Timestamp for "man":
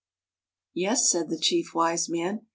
2.09-2.47